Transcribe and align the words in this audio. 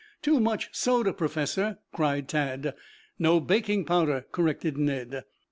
"Too 0.23 0.39
much 0.39 0.69
soda, 0.71 1.13
Professor," 1.13 1.77
cried 1.93 2.27
Tad. 2.27 2.73
"No, 3.19 3.39
baking 3.39 3.85
powder," 3.85 4.25
corrected 4.31 4.75
Ned. 4.75 5.11
"Wow! 5.13 5.21